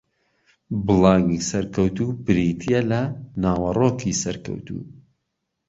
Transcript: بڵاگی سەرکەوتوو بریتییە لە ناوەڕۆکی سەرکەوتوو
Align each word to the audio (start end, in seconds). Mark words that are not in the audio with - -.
بڵاگی 0.85 1.39
سەرکەوتوو 1.49 2.15
بریتییە 2.25 2.81
لە 2.91 3.01
ناوەڕۆکی 3.41 4.17
سەرکەوتوو 4.21 4.81